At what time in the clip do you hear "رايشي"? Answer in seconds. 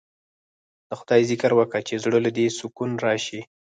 3.03-3.41